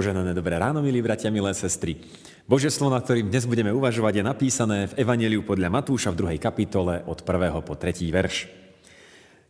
Poženané 0.00 0.32
dobré 0.32 0.56
ráno, 0.56 0.80
milí 0.80 1.04
bratia, 1.04 1.28
milé 1.28 1.52
sestry. 1.52 2.00
Božie 2.48 2.72
slovo, 2.72 2.96
na 2.96 3.04
ktorým 3.04 3.28
dnes 3.28 3.44
budeme 3.44 3.68
uvažovať, 3.68 4.16
je 4.16 4.24
napísané 4.24 4.78
v 4.88 4.96
Evangeliu 5.04 5.44
podľa 5.44 5.68
Matúša 5.68 6.08
v 6.16 6.40
2. 6.40 6.40
kapitole 6.40 7.04
od 7.04 7.20
1. 7.20 7.60
po 7.60 7.76
3. 7.76 8.08
verš. 8.08 8.48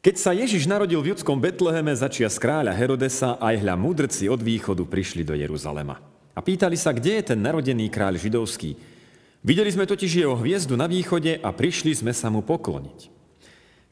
Keď 0.02 0.14
sa 0.18 0.34
Ježiš 0.34 0.66
narodil 0.66 0.98
v 0.98 1.14
judskom 1.14 1.38
Betleheme 1.38 1.94
začia 1.94 2.26
z 2.26 2.42
kráľa 2.42 2.74
Herodesa, 2.74 3.38
aj 3.38 3.62
hľa 3.62 3.78
mudrci 3.78 4.26
od 4.26 4.42
východu 4.42 4.82
prišli 4.90 5.22
do 5.22 5.38
Jeruzalema. 5.38 6.02
A 6.34 6.42
pýtali 6.42 6.74
sa, 6.74 6.90
kde 6.90 7.22
je 7.22 7.30
ten 7.30 7.38
narodený 7.38 7.86
kráľ 7.86 8.18
židovský. 8.18 8.74
Videli 9.46 9.70
sme 9.70 9.86
totiž 9.86 10.26
jeho 10.26 10.34
hviezdu 10.34 10.74
na 10.74 10.90
východe 10.90 11.38
a 11.38 11.54
prišli 11.54 11.94
sme 11.94 12.10
sa 12.10 12.26
mu 12.26 12.42
pokloniť. 12.42 13.06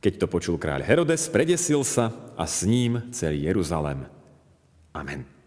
Keď 0.03 0.13
to 0.19 0.27
počul 0.27 0.59
kráľ 0.59 0.83
Herodes, 0.83 1.31
predesil 1.31 1.87
sa 1.87 2.35
a 2.35 2.51
s 2.51 2.67
ním 2.67 3.15
celý 3.15 3.47
Jeruzalem. 3.47 4.11
Amen. 4.91 5.38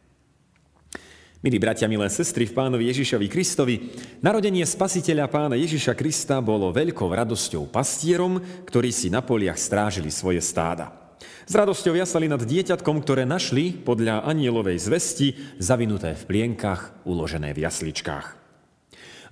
Milí 1.42 1.58
bratia, 1.58 1.90
milé 1.90 2.06
sestry 2.06 2.46
v 2.46 2.54
pánovi 2.54 2.94
Ježišovi 2.94 3.26
Kristovi, 3.26 3.90
narodenie 4.22 4.62
spasiteľa 4.62 5.26
pána 5.26 5.58
Ježiša 5.58 5.98
Krista 5.98 6.38
bolo 6.38 6.70
veľkou 6.70 7.10
radosťou 7.10 7.66
pastierom, 7.66 8.38
ktorí 8.70 8.94
si 8.94 9.10
na 9.10 9.26
poliach 9.26 9.58
strážili 9.58 10.14
svoje 10.14 10.38
stáda. 10.38 11.18
S 11.50 11.58
radosťou 11.58 11.98
jasali 11.98 12.30
nad 12.30 12.46
dieťatkom, 12.46 13.02
ktoré 13.02 13.26
našli 13.26 13.74
podľa 13.74 14.22
anielovej 14.22 14.86
zvesti 14.86 15.34
zavinuté 15.58 16.14
v 16.14 16.24
plienkach, 16.30 16.94
uložené 17.10 17.58
v 17.58 17.66
jasličkách. 17.66 18.38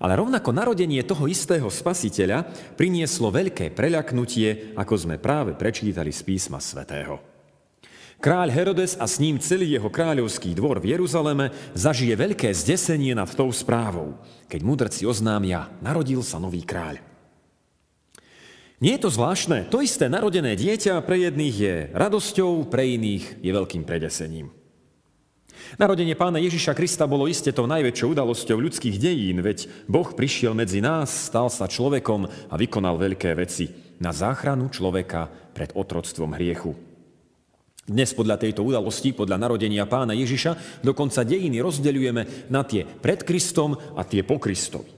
Ale 0.02 0.18
rovnako 0.18 0.50
narodenie 0.50 1.06
toho 1.06 1.30
istého 1.30 1.70
spasiteľa 1.70 2.50
prinieslo 2.74 3.30
veľké 3.30 3.70
preľaknutie, 3.78 4.74
ako 4.74 4.98
sme 4.98 5.22
práve 5.22 5.54
prečítali 5.54 6.10
z 6.10 6.26
písma 6.26 6.58
svätého. 6.58 7.39
Kráľ 8.20 8.52
Herodes 8.52 9.00
a 9.00 9.08
s 9.08 9.16
ním 9.16 9.40
celý 9.40 9.80
jeho 9.80 9.88
kráľovský 9.88 10.52
dvor 10.52 10.84
v 10.84 10.92
Jeruzaleme 10.92 11.56
zažije 11.72 12.20
veľké 12.20 12.52
zdesenie 12.52 13.16
nad 13.16 13.32
tou 13.32 13.48
správou, 13.56 14.20
keď 14.52 14.60
mudrci 14.60 15.08
oznámia, 15.08 15.72
narodil 15.80 16.20
sa 16.20 16.36
nový 16.36 16.68
kráľ. 16.68 17.00
Nie 18.84 19.00
je 19.00 19.08
to 19.08 19.16
zvláštne, 19.16 19.72
to 19.72 19.80
isté 19.80 20.12
narodené 20.12 20.60
dieťa 20.60 21.00
pre 21.08 21.32
jedných 21.32 21.56
je 21.56 21.76
radosťou, 21.96 22.68
pre 22.68 22.92
iných 22.92 23.40
je 23.40 23.52
veľkým 23.56 23.88
predesením. 23.88 24.52
Narodenie 25.80 26.16
pána 26.20 26.44
Ježiša 26.44 26.76
Krista 26.76 27.08
bolo 27.08 27.24
iste 27.24 27.56
tou 27.56 27.72
najväčšou 27.72 28.20
udalosťou 28.20 28.60
ľudských 28.60 29.00
dejín, 29.00 29.40
veď 29.40 29.72
Boh 29.88 30.12
prišiel 30.12 30.52
medzi 30.52 30.84
nás, 30.84 31.32
stal 31.32 31.48
sa 31.48 31.72
človekom 31.72 32.28
a 32.28 32.56
vykonal 32.60 33.00
veľké 33.00 33.32
veci 33.40 33.72
na 33.96 34.12
záchranu 34.12 34.68
človeka 34.68 35.32
pred 35.56 35.72
otroctvom 35.72 36.36
hriechu. 36.36 36.89
Dnes 37.90 38.14
podľa 38.14 38.38
tejto 38.38 38.62
udalosti, 38.62 39.18
podľa 39.18 39.42
narodenia 39.42 39.90
pána 39.90 40.14
Ježiša, 40.14 40.86
dokonca 40.86 41.26
dejiny 41.26 41.58
rozdeľujeme 41.58 42.54
na 42.54 42.62
tie 42.62 42.86
pred 42.86 43.26
Kristom 43.26 43.74
a 43.74 44.06
tie 44.06 44.22
po 44.22 44.38
Kristovi. 44.38 44.94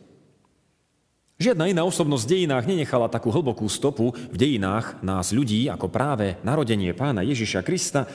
Žiadna 1.39 1.71
iná 1.71 1.87
osobnosť 1.87 2.23
v 2.27 2.31
dejinách 2.35 2.67
nenechala 2.67 3.07
takú 3.07 3.31
hlbokú 3.31 3.65
stopu 3.71 4.11
v 4.13 4.37
dejinách 4.37 4.99
nás 5.01 5.31
ľudí, 5.31 5.71
ako 5.71 5.87
práve 5.87 6.37
narodenie 6.43 6.91
pána 6.91 7.23
Ježiša 7.23 7.63
Krista, 7.63 8.05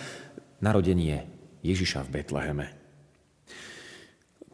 narodenie 0.60 1.24
Ježiša 1.64 2.06
v 2.06 2.12
Betleheme. 2.20 2.66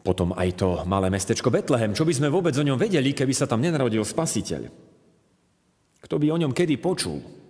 Potom 0.07 0.31
aj 0.33 0.49
to 0.55 0.87
malé 0.87 1.11
mestečko 1.11 1.51
Betlehem. 1.51 1.91
Čo 1.91 2.07
by 2.07 2.13
sme 2.15 2.31
vôbec 2.31 2.55
o 2.55 2.63
ňom 2.63 2.79
vedeli, 2.79 3.11
keby 3.11 3.35
sa 3.35 3.45
tam 3.45 3.59
nenarodil 3.59 4.07
spasiteľ? 4.07 4.71
Kto 5.99 6.15
by 6.15 6.27
o 6.31 6.41
ňom 6.41 6.55
kedy 6.55 6.79
počul? 6.79 7.42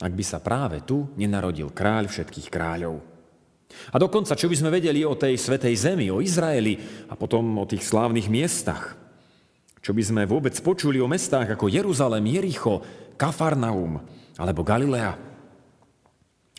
Ak 0.00 0.12
by 0.16 0.24
sa 0.24 0.40
práve 0.40 0.80
tu 0.80 1.12
nenarodil 1.20 1.70
kráľ 1.76 2.08
všetkých 2.08 2.48
kráľov. 2.48 3.04
A 3.94 3.96
dokonca, 4.00 4.34
čo 4.34 4.50
by 4.50 4.56
sme 4.56 4.74
vedeli 4.74 5.06
o 5.06 5.14
tej 5.14 5.38
svetej 5.38 5.74
zemi, 5.78 6.10
o 6.10 6.18
Izraeli 6.18 6.80
a 7.06 7.14
potom 7.14 7.60
o 7.60 7.68
tých 7.68 7.86
slávnych 7.86 8.26
miestach? 8.26 8.98
Čo 9.80 9.96
by 9.96 10.02
sme 10.02 10.22
vôbec 10.28 10.52
počuli 10.60 11.00
o 11.00 11.08
mestách 11.08 11.54
ako 11.56 11.70
Jeruzalem, 11.70 12.26
Jericho, 12.26 12.82
Kafarnaum 13.16 14.02
alebo 14.36 14.60
Galilea? 14.66 15.16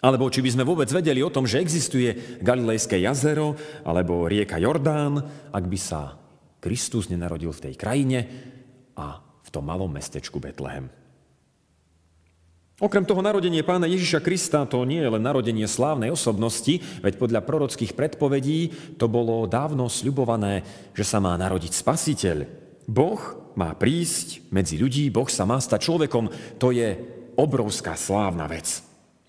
Alebo 0.01 0.33
či 0.33 0.41
by 0.41 0.49
sme 0.57 0.65
vôbec 0.65 0.89
vedeli 0.89 1.21
o 1.21 1.29
tom, 1.29 1.45
že 1.45 1.61
existuje 1.61 2.41
Galilejské 2.41 2.97
jazero 3.05 3.53
alebo 3.85 4.25
rieka 4.25 4.57
Jordán, 4.57 5.21
ak 5.53 5.65
by 5.69 5.77
sa 5.77 6.17
Kristus 6.57 7.09
nenarodil 7.13 7.53
v 7.53 7.69
tej 7.69 7.73
krajine 7.77 8.19
a 8.97 9.21
v 9.21 9.49
tom 9.53 9.69
malom 9.69 9.93
mestečku 9.93 10.41
Betlehem. 10.41 11.00
Okrem 12.81 13.05
toho 13.05 13.21
narodenie 13.21 13.61
pána 13.61 13.85
Ježiša 13.85 14.25
Krista 14.25 14.65
to 14.65 14.81
nie 14.89 15.05
je 15.05 15.13
len 15.13 15.21
narodenie 15.21 15.69
slávnej 15.69 16.09
osobnosti, 16.09 16.81
veď 17.05 17.13
podľa 17.21 17.45
prorockých 17.45 17.93
predpovedí 17.93 18.73
to 18.97 19.05
bolo 19.05 19.45
dávno 19.45 19.85
sľubované, 19.85 20.65
že 20.97 21.05
sa 21.05 21.21
má 21.21 21.37
narodiť 21.37 21.77
spasiteľ. 21.77 22.37
Boh 22.89 23.21
má 23.53 23.77
prísť 23.77 24.41
medzi 24.49 24.81
ľudí, 24.81 25.13
Boh 25.13 25.29
sa 25.29 25.45
má 25.45 25.61
stať 25.61 25.85
človekom. 25.85 26.57
To 26.57 26.73
je 26.73 26.97
obrovská 27.37 27.93
slávna 27.93 28.49
vec. 28.49 28.81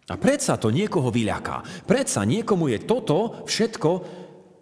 A 0.08 0.16
predsa 0.16 0.56
to 0.56 0.72
niekoho 0.72 1.12
vyľaká. 1.12 1.84
Predsa 1.84 2.24
niekomu 2.24 2.72
je 2.72 2.88
toto 2.88 3.44
všetko, 3.44 3.90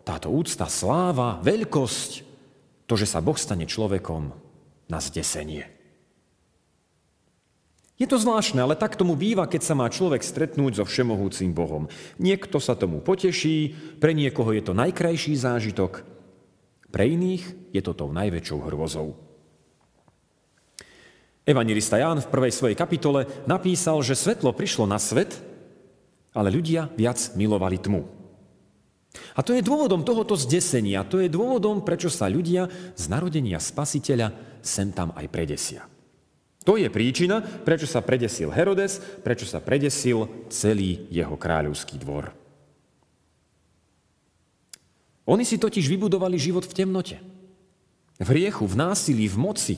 táto 0.03 0.35
úcta, 0.35 0.67
sláva, 0.67 1.39
veľkosť, 1.47 2.11
to, 2.91 2.95
že 2.99 3.07
sa 3.07 3.23
Boh 3.23 3.39
stane 3.39 3.71
človekom, 3.71 4.35
na 4.91 4.99
zdesenie. 4.99 5.80
Je 8.01 8.09
to 8.09 8.17
zvláštne, 8.17 8.65
ale 8.65 8.81
tak 8.81 8.97
tomu 8.97 9.13
býva, 9.13 9.45
keď 9.45 9.61
sa 9.61 9.77
má 9.77 9.85
človek 9.93 10.25
stretnúť 10.25 10.81
so 10.81 10.85
všemohúcim 10.89 11.53
Bohom. 11.53 11.85
Niekto 12.17 12.57
sa 12.57 12.73
tomu 12.73 13.05
poteší, 13.05 13.77
pre 14.01 14.17
niekoho 14.17 14.57
je 14.57 14.65
to 14.65 14.73
najkrajší 14.73 15.37
zážitok, 15.37 16.09
pre 16.89 17.05
iných 17.05 17.45
je 17.77 17.83
to 17.85 17.93
tou 17.93 18.09
najväčšou 18.09 18.59
hrôzou. 18.65 19.21
Evangelista 21.45 22.01
Ján 22.01 22.25
v 22.25 22.33
prvej 22.33 22.57
svojej 22.57 22.77
kapitole 22.79 23.29
napísal, 23.45 24.01
že 24.01 24.17
svetlo 24.17 24.57
prišlo 24.57 24.89
na 24.89 24.97
svet, 24.97 25.37
ale 26.33 26.49
ľudia 26.49 26.89
viac 26.97 27.21
milovali 27.37 27.77
tmu. 27.77 28.09
A 29.37 29.45
to 29.45 29.53
je 29.53 29.61
dôvodom 29.61 30.07
tohoto 30.09 30.41
zdesenia, 30.41 31.05
to 31.05 31.21
je 31.21 31.29
dôvodom, 31.29 31.85
prečo 31.85 32.09
sa 32.09 32.33
ľudia 32.33 32.71
z 32.97 33.05
narodenia 33.13 33.61
spasiteľa 33.61 34.33
sem 34.65 34.89
tam 34.95 35.13
aj 35.13 35.27
predesia. 35.29 35.85
To 36.69 36.77
je 36.77 36.93
príčina, 36.93 37.41
prečo 37.41 37.89
sa 37.89 38.05
predesil 38.05 38.53
Herodes, 38.53 39.01
prečo 39.25 39.49
sa 39.49 39.65
predesil 39.65 40.29
celý 40.53 41.09
jeho 41.09 41.33
kráľovský 41.33 41.97
dvor. 41.97 42.37
Oni 45.25 45.47
si 45.47 45.57
totiž 45.57 45.89
vybudovali 45.89 46.37
život 46.37 46.69
v 46.69 46.77
temnote. 46.77 47.17
V 48.21 48.29
hriechu, 48.29 48.69
v 48.69 48.77
násilí, 48.77 49.25
v 49.25 49.41
moci, 49.41 49.75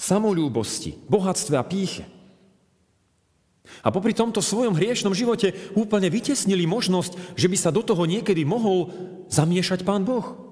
samolúbosti, 0.00 0.96
bohatstve 1.04 1.60
a 1.60 1.64
píche. 1.66 2.08
A 3.84 3.92
popri 3.92 4.16
tomto 4.16 4.40
svojom 4.40 4.72
hriešnom 4.72 5.12
živote 5.12 5.52
úplne 5.76 6.08
vytesnili 6.08 6.64
možnosť, 6.64 7.36
že 7.36 7.46
by 7.46 7.56
sa 7.60 7.70
do 7.70 7.84
toho 7.84 8.08
niekedy 8.08 8.42
mohol 8.48 8.88
zamiešať 9.28 9.84
pán 9.84 10.08
Boh. 10.08 10.49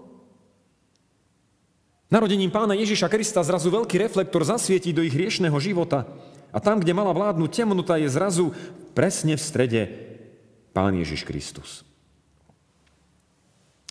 Narodením 2.08 2.48
pána 2.48 2.72
Ježiša 2.72 3.12
Krista 3.12 3.44
zrazu 3.44 3.69
veľký 3.69 4.00
reflektor 4.00 4.41
zasvietí 4.41 4.96
do 4.96 5.04
ich 5.04 5.12
riešného 5.12 5.56
života 5.60 6.08
a 6.48 6.56
tam, 6.56 6.80
kde 6.80 6.96
mala 6.96 7.12
vládnuť 7.12 7.50
temnota, 7.52 8.00
je 8.00 8.08
zrazu 8.08 8.56
presne 8.96 9.36
v 9.36 9.44
strede 9.44 9.80
pán 10.72 10.96
Ježiš 10.96 11.28
Kristus. 11.28 11.84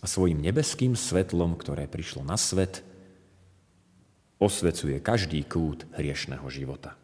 A 0.02 0.10
svojim 0.10 0.42
nebeským 0.42 0.98
svetlom, 0.98 1.54
ktoré 1.54 1.86
prišlo 1.86 2.26
na 2.26 2.34
svet, 2.34 2.82
osvecuje 4.42 4.98
každý 4.98 5.42
kút 5.46 5.86
hriešného 5.94 6.46
života. 6.50 6.98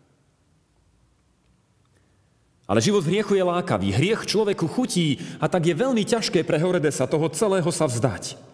Ale 2.66 2.82
život 2.82 3.06
v 3.06 3.18
hriechu 3.18 3.38
je 3.38 3.44
lákavý, 3.44 3.94
hriech 3.94 4.26
človeku 4.26 4.66
chutí 4.66 5.22
a 5.38 5.46
tak 5.46 5.68
je 5.68 5.78
veľmi 5.78 6.02
ťažké 6.02 6.42
pre 6.42 6.58
Horedesa 6.58 7.06
toho 7.06 7.30
celého 7.30 7.70
sa 7.70 7.86
vzdať. 7.86 8.53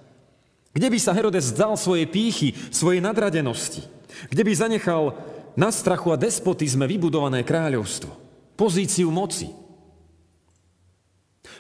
Kde 0.71 0.87
by 0.87 0.99
sa 1.03 1.11
Herodes 1.11 1.51
vzdal 1.51 1.75
svojej 1.75 2.07
pýchy, 2.07 2.55
svojej 2.71 3.03
nadradenosti? 3.03 3.83
Kde 4.31 4.43
by 4.47 4.53
zanechal 4.55 5.19
na 5.59 5.75
strachu 5.75 6.15
a 6.15 6.21
despotizme 6.21 6.87
vybudované 6.87 7.43
kráľovstvo, 7.43 8.15
pozíciu 8.55 9.11
moci? 9.11 9.51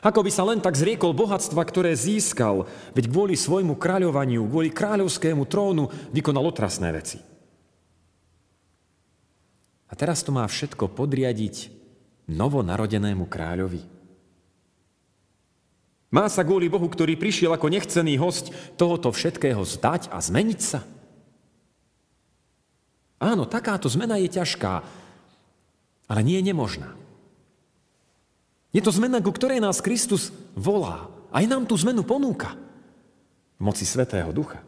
Ako 0.00 0.24
by 0.24 0.30
sa 0.32 0.46
len 0.48 0.62
tak 0.64 0.78
zriekol 0.78 1.12
bohatstva, 1.12 1.60
ktoré 1.60 1.92
získal, 1.92 2.64
veď 2.96 3.04
kvôli 3.10 3.36
svojmu 3.36 3.76
kráľovaniu, 3.76 4.48
kvôli 4.48 4.72
kráľovskému 4.72 5.44
trónu 5.44 5.92
vykonal 6.14 6.46
otrasné 6.48 6.88
veci. 6.94 7.18
A 9.90 9.92
teraz 9.98 10.22
to 10.22 10.30
má 10.30 10.46
všetko 10.46 10.94
podriadiť 10.94 11.68
novonarodenému 12.30 13.26
kráľovi. 13.26 13.99
Má 16.10 16.26
sa 16.26 16.42
kvôli 16.42 16.66
Bohu, 16.66 16.90
ktorý 16.90 17.14
prišiel 17.14 17.54
ako 17.54 17.70
nechcený 17.70 18.18
host, 18.18 18.50
tohoto 18.74 19.14
všetkého 19.14 19.62
zdať 19.62 20.10
a 20.10 20.18
zmeniť 20.18 20.60
sa? 20.60 20.82
Áno, 23.22 23.46
takáto 23.46 23.86
zmena 23.86 24.18
je 24.18 24.26
ťažká, 24.26 24.82
ale 26.10 26.20
nie 26.26 26.42
je 26.42 26.48
nemožná. 26.50 26.90
Je 28.74 28.82
to 28.82 28.90
zmena, 28.90 29.22
ku 29.22 29.30
ktorej 29.30 29.62
nás 29.62 29.78
Kristus 29.78 30.34
volá. 30.58 31.06
Aj 31.30 31.46
nám 31.46 31.66
tú 31.66 31.78
zmenu 31.78 32.02
ponúka. 32.02 32.58
v 33.60 33.70
moci 33.70 33.86
Svetého 33.86 34.34
Ducha. 34.34 34.64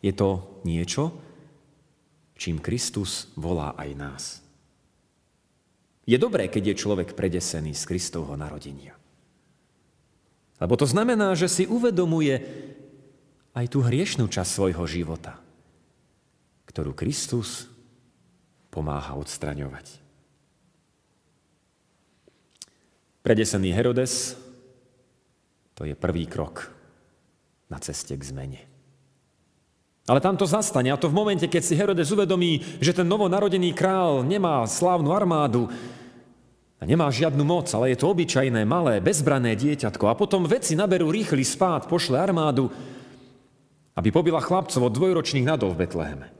Je 0.00 0.10
to 0.16 0.58
niečo, 0.64 1.12
čím 2.40 2.56
Kristus 2.56 3.28
volá 3.36 3.76
aj 3.76 3.90
nás. 3.94 4.24
Je 6.08 6.16
dobré, 6.16 6.48
keď 6.48 6.72
je 6.72 6.80
človek 6.80 7.12
predesený 7.12 7.76
z 7.76 7.84
Kristovho 7.84 8.32
narodenia. 8.34 8.99
Lebo 10.60 10.76
to 10.76 10.84
znamená, 10.84 11.32
že 11.32 11.48
si 11.48 11.64
uvedomuje 11.64 12.44
aj 13.56 13.66
tú 13.72 13.80
hriešnú 13.80 14.28
časť 14.28 14.50
svojho 14.50 14.84
života, 14.84 15.40
ktorú 16.68 16.92
Kristus 16.92 17.66
pomáha 18.70 19.16
odstraňovať. 19.18 19.98
Predesený 23.20 23.72
Herodes 23.74 24.38
to 25.76 25.88
je 25.88 25.96
prvý 25.96 26.28
krok 26.28 26.68
na 27.72 27.80
ceste 27.80 28.12
k 28.12 28.20
zmene. 28.20 28.60
Ale 30.08 30.20
tam 30.20 30.36
to 30.36 30.48
zastane. 30.48 30.90
A 30.90 31.00
to 31.00 31.08
v 31.08 31.16
momente, 31.16 31.46
keď 31.46 31.62
si 31.62 31.78
Herodes 31.78 32.10
uvedomí, 32.10 32.60
že 32.82 32.92
ten 32.92 33.06
novonarodený 33.06 33.72
král 33.72 34.26
nemá 34.26 34.66
slávnu 34.66 35.14
armádu, 35.14 35.70
a 36.80 36.88
nemá 36.88 37.12
žiadnu 37.12 37.44
moc, 37.44 37.68
ale 37.76 37.92
je 37.92 38.00
to 38.00 38.08
obyčajné, 38.08 38.64
malé, 38.64 39.04
bezbrané 39.04 39.52
dieťatko. 39.52 40.08
A 40.08 40.16
potom 40.16 40.48
veci 40.48 40.72
naberú 40.72 41.12
rýchly 41.12 41.44
spát, 41.44 41.84
pošle 41.84 42.16
armádu, 42.16 42.72
aby 43.92 44.08
pobila 44.08 44.40
chlapcov 44.40 44.88
od 44.88 44.96
dvojročných 44.96 45.44
nadov 45.44 45.76
v 45.76 45.84
Betleheme. 45.84 46.32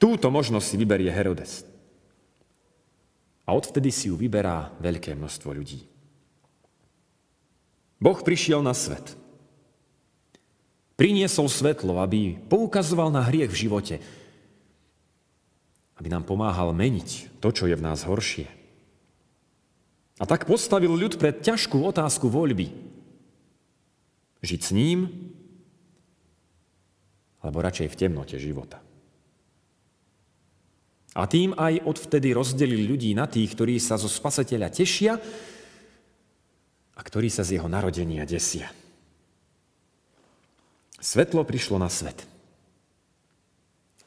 Túto 0.00 0.32
možnosť 0.32 0.64
si 0.64 0.76
vyberie 0.80 1.12
Herodes. 1.12 1.68
A 3.44 3.52
odvtedy 3.52 3.92
si 3.92 4.08
ju 4.08 4.16
vyberá 4.16 4.72
veľké 4.80 5.12
množstvo 5.12 5.52
ľudí. 5.52 5.84
Boh 8.00 8.16
prišiel 8.16 8.64
na 8.64 8.72
svet. 8.72 9.12
Priniesol 10.96 11.52
svetlo, 11.52 12.00
aby 12.00 12.40
poukazoval 12.48 13.12
na 13.12 13.20
hriech 13.28 13.52
v 13.52 13.60
živote, 13.68 13.94
aby 16.04 16.12
nám 16.12 16.28
pomáhal 16.28 16.76
meniť 16.76 17.40
to, 17.40 17.48
čo 17.48 17.64
je 17.64 17.72
v 17.72 17.80
nás 17.80 18.04
horšie. 18.04 18.44
A 20.20 20.28
tak 20.28 20.44
postavil 20.44 20.92
ľud 20.92 21.16
pred 21.16 21.40
ťažkú 21.40 21.80
otázku 21.80 22.28
voľby. 22.28 22.68
Žiť 24.44 24.60
s 24.60 24.70
ním, 24.76 25.08
alebo 27.40 27.64
radšej 27.64 27.88
v 27.88 27.96
temnote 27.96 28.36
života. 28.36 28.84
A 31.16 31.24
tým 31.24 31.56
aj 31.56 31.88
odvtedy 31.88 32.36
rozdelil 32.36 32.84
ľudí 32.84 33.16
na 33.16 33.24
tých, 33.24 33.56
ktorí 33.56 33.80
sa 33.80 33.96
zo 33.96 34.12
spasateľa 34.12 34.68
tešia 34.76 35.16
a 36.92 37.00
ktorí 37.00 37.32
sa 37.32 37.48
z 37.48 37.56
jeho 37.56 37.68
narodenia 37.72 38.28
desia. 38.28 38.68
Svetlo 41.00 41.48
prišlo 41.48 41.80
na 41.80 41.88
svet. 41.88 42.28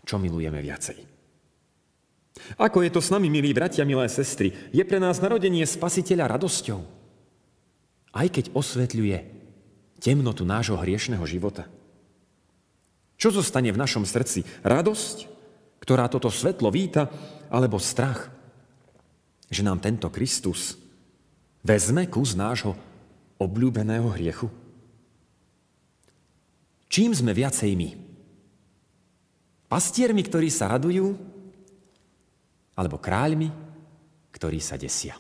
Čo 0.06 0.22
milujeme 0.22 0.62
viacej? 0.62 1.17
Ako 2.58 2.82
je 2.86 2.92
to 2.94 3.02
s 3.04 3.12
nami, 3.12 3.28
milí 3.28 3.52
bratia, 3.54 3.88
milé 3.88 4.08
sestry? 4.08 4.54
Je 4.74 4.84
pre 4.86 4.98
nás 4.98 5.22
narodenie 5.22 5.64
spasiteľa 5.66 6.38
radosťou? 6.38 6.80
Aj 8.14 8.28
keď 8.28 8.54
osvetľuje 8.56 9.18
temnotu 10.02 10.48
nášho 10.48 10.78
hriešného 10.78 11.26
života? 11.28 11.70
Čo 13.18 13.34
zostane 13.34 13.74
v 13.74 13.82
našom 13.82 14.06
srdci? 14.06 14.46
Radosť, 14.62 15.26
ktorá 15.82 16.06
toto 16.06 16.30
svetlo 16.30 16.70
víta, 16.70 17.10
alebo 17.50 17.82
strach, 17.82 18.30
že 19.50 19.66
nám 19.66 19.82
tento 19.82 20.12
Kristus 20.14 20.78
vezme 21.66 22.06
kus 22.08 22.38
nášho 22.38 22.78
obľúbeného 23.42 24.08
hriechu? 24.14 24.52
Čím 26.88 27.12
sme 27.12 27.36
viacej 27.36 27.74
my? 27.76 27.90
Pastiermi, 29.68 30.24
ktorí 30.24 30.48
sa 30.48 30.72
radujú, 30.72 31.20
alebo 32.78 33.02
kráľmi, 33.02 33.50
ktorí 34.30 34.62
sa 34.62 34.78
desia. 34.78 35.18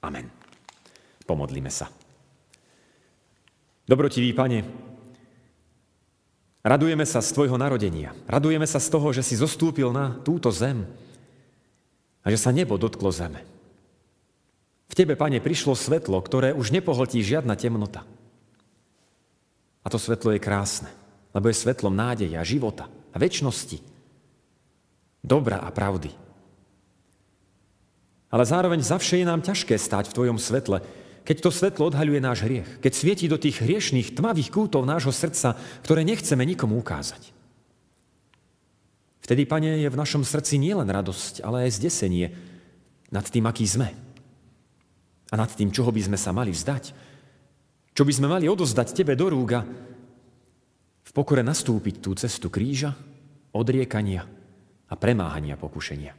Amen. 0.00 0.26
Pomodlíme 1.28 1.68
sa. 1.68 1.92
Dobrotivý 3.84 4.32
pane, 4.32 4.64
radujeme 6.64 7.04
sa 7.04 7.20
z 7.20 7.28
Tvojho 7.36 7.60
narodenia. 7.60 8.16
Radujeme 8.24 8.64
sa 8.64 8.80
z 8.80 8.88
toho, 8.88 9.12
že 9.12 9.20
si 9.20 9.36
zostúpil 9.36 9.92
na 9.92 10.16
túto 10.24 10.48
zem 10.48 10.88
a 12.24 12.32
že 12.32 12.40
sa 12.40 12.52
nebo 12.52 12.80
dotklo 12.80 13.12
zeme. 13.12 13.44
V 14.88 14.96
Tebe, 14.96 15.20
Pane, 15.20 15.44
prišlo 15.44 15.76
svetlo, 15.76 16.16
ktoré 16.24 16.56
už 16.56 16.72
nepohltí 16.72 17.20
žiadna 17.20 17.60
temnota. 17.60 18.08
A 19.84 19.86
to 19.92 20.00
svetlo 20.00 20.32
je 20.32 20.40
krásne, 20.40 20.88
lebo 21.36 21.52
je 21.52 21.60
svetlom 21.60 21.92
nádeja, 21.92 22.40
života 22.44 22.88
a 23.12 23.16
väčšnosti, 23.20 23.97
dobra 25.22 25.62
a 25.62 25.68
pravdy. 25.70 26.10
Ale 28.28 28.44
zároveň 28.44 28.84
zavše 28.84 29.20
je 29.20 29.26
nám 29.26 29.40
ťažké 29.40 29.74
stať 29.80 30.12
v 30.12 30.16
Tvojom 30.16 30.38
svetle, 30.38 30.84
keď 31.24 31.36
to 31.44 31.50
svetlo 31.52 31.92
odhaľuje 31.92 32.20
náš 32.24 32.44
hriech, 32.44 32.80
keď 32.80 32.92
svieti 32.92 33.26
do 33.28 33.40
tých 33.40 33.60
hriešných, 33.60 34.16
tmavých 34.16 34.48
kútov 34.52 34.88
nášho 34.88 35.12
srdca, 35.12 35.56
ktoré 35.84 36.04
nechceme 36.04 36.40
nikomu 36.44 36.80
ukázať. 36.80 37.36
Vtedy, 39.24 39.44
Pane, 39.44 39.84
je 39.84 39.92
v 39.92 40.00
našom 40.00 40.24
srdci 40.24 40.56
nielen 40.56 40.88
radosť, 40.88 41.44
ale 41.44 41.68
aj 41.68 41.76
zdesenie 41.76 42.32
nad 43.12 43.24
tým, 43.28 43.44
aký 43.44 43.68
sme. 43.68 43.92
A 45.28 45.34
nad 45.36 45.52
tým, 45.52 45.68
čoho 45.68 45.92
by 45.92 46.00
sme 46.00 46.16
sa 46.16 46.32
mali 46.32 46.48
vzdať, 46.48 46.96
čo 47.92 48.02
by 48.08 48.12
sme 48.12 48.32
mali 48.32 48.48
odozdať 48.48 48.96
Tebe 48.96 49.12
do 49.12 49.28
rúga, 49.28 49.68
v 51.04 51.10
pokore 51.12 51.44
nastúpiť 51.44 52.00
tú 52.00 52.16
cestu 52.16 52.48
kríža, 52.48 52.96
odriekania 53.52 54.37
a 54.88 54.94
premáhania 54.96 55.60
pokušenia. 55.60 56.16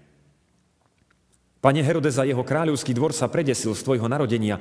Pane 1.59 1.81
Herode, 1.83 2.07
za 2.07 2.23
jeho 2.23 2.39
kráľovský 2.39 2.95
dvor 2.95 3.11
sa 3.11 3.27
predesil 3.27 3.75
z 3.75 3.83
Tvojho 3.83 4.07
narodenia. 4.07 4.55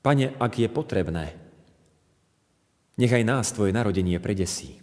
Pane, 0.00 0.32
ak 0.40 0.52
je 0.56 0.68
potrebné, 0.72 1.36
nechaj 2.96 3.20
nás 3.20 3.52
Tvoje 3.52 3.76
narodenie 3.76 4.16
predesí. 4.16 4.80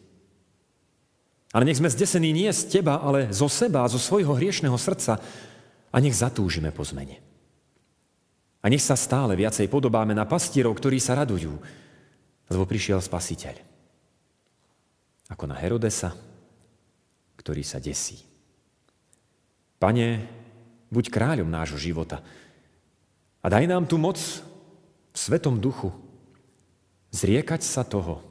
Ale 1.56 1.66
nech 1.66 1.80
sme 1.80 1.90
zdesení 1.90 2.36
nie 2.36 2.52
z 2.54 2.68
Teba, 2.70 3.02
ale 3.02 3.34
zo 3.34 3.50
seba, 3.50 3.88
zo 3.90 3.98
svojho 3.98 4.36
hriešného 4.38 4.76
srdca 4.78 5.18
a 5.90 5.98
nech 5.98 6.14
zatúžime 6.14 6.70
po 6.70 6.86
zmene. 6.86 7.24
A 8.62 8.70
nech 8.70 8.84
sa 8.84 9.00
stále 9.00 9.34
viacej 9.34 9.72
podobáme 9.72 10.14
na 10.14 10.28
pastierov, 10.28 10.78
ktorí 10.78 11.02
sa 11.02 11.18
radujú, 11.18 11.54
lebo 12.52 12.64
prišiel 12.68 13.02
spasiteľ. 13.02 13.56
Ako 15.34 15.50
na 15.50 15.58
Herodesa, 15.58 16.14
ktorý 17.46 17.62
sa 17.62 17.78
desí. 17.78 18.26
Pane, 19.78 20.26
buď 20.90 21.14
kráľom 21.14 21.46
nášho 21.46 21.78
života 21.78 22.26
a 23.38 23.46
daj 23.46 23.70
nám 23.70 23.86
tu 23.86 24.02
moc 24.02 24.18
v 24.18 25.14
Svetom 25.14 25.62
duchu 25.62 25.94
zriekať 27.14 27.62
sa 27.62 27.86
toho, 27.86 28.26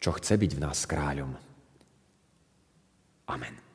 čo 0.00 0.16
chce 0.16 0.40
byť 0.40 0.50
v 0.56 0.62
nás 0.64 0.88
kráľom. 0.88 1.36
Amen. 3.28 3.69